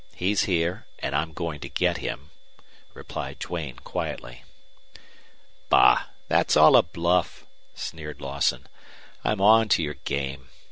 He's 0.15 0.45
here, 0.45 0.87
and 0.97 1.13
I'm 1.15 1.31
going 1.31 1.59
to 1.59 1.69
get 1.69 1.97
him," 1.97 2.31
replied 2.95 3.37
Duane, 3.37 3.75
quietly. 3.83 4.43
"Bah! 5.69 6.05
That's 6.27 6.57
all 6.57 6.75
a 6.75 6.81
bluff," 6.81 7.45
sneered 7.75 8.19
Lawson. 8.19 8.65
"I'm 9.23 9.41
on 9.41 9.69
to 9.69 9.83
your 9.83 9.93
game. 10.03 10.49